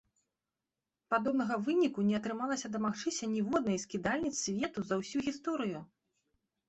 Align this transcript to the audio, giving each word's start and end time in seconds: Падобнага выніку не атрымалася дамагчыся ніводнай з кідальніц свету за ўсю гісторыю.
Падобнага 1.13 1.57
выніку 1.67 2.05
не 2.07 2.15
атрымалася 2.21 2.67
дамагчыся 2.77 3.25
ніводнай 3.37 3.77
з 3.87 3.93
кідальніц 3.95 4.35
свету 4.45 4.79
за 4.89 4.95
ўсю 5.03 5.19
гісторыю. 5.27 5.79